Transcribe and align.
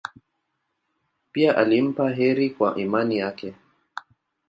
Pia 1.31 1.57
alimpa 1.57 2.09
heri 2.09 2.49
kwa 2.49 2.77
imani 2.77 3.17
yake. 3.17 3.55